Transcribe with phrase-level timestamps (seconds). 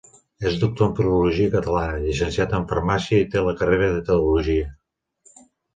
[0.51, 4.77] És doctor en filologia catalana, llicenciat en farmàcia i té la carrera de teologia.